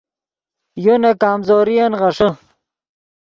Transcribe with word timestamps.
یو 0.83 0.95
نے 1.01 1.11
کمزورین 1.21 1.91
غیݰے 1.99 2.29